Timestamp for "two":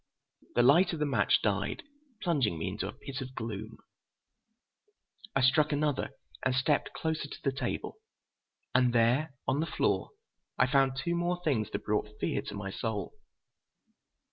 10.97-11.13